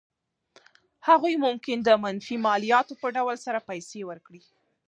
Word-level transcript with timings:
هغوی 1.07 1.33
ممکن 1.45 1.77
د 1.83 1.89
منفي 2.03 2.35
مالیاتو 2.45 2.93
په 3.01 3.07
ډول 3.15 3.37
سره 3.45 3.59
پیسې 3.69 3.99
ورکړي. 4.09 4.41